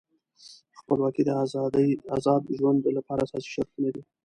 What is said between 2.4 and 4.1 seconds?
ژوند لپاره اساسي شرط دی.